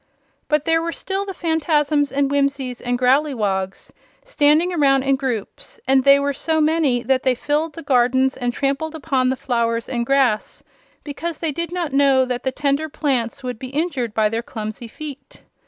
But 0.47 0.65
there 0.65 0.81
were 0.81 0.91
still 0.91 1.27
the 1.27 1.31
Phanfasms 1.31 2.11
and 2.11 2.31
Whimsies 2.31 2.81
and 2.81 2.97
Growleywogs 2.97 3.91
standing 4.25 4.73
around 4.73 5.03
in 5.03 5.15
groups, 5.15 5.79
and 5.87 6.03
they 6.03 6.17
were 6.17 6.33
so 6.33 6.59
many 6.59 7.03
that 7.03 7.21
they 7.21 7.35
filled 7.35 7.73
the 7.73 7.83
gardens 7.83 8.35
and 8.35 8.51
trampled 8.51 8.95
upon 8.95 9.29
the 9.29 9.35
flowers 9.35 9.87
and 9.87 10.03
grass 10.03 10.63
because 11.03 11.37
they 11.37 11.51
did 11.51 11.71
not 11.71 11.93
know 11.93 12.25
that 12.25 12.41
the 12.41 12.51
tender 12.51 12.89
plants 12.89 13.43
would 13.43 13.59
be 13.59 13.67
injured 13.67 14.15
by 14.15 14.27
their 14.27 14.41
clumsy 14.41 14.87
feet. 14.87 15.41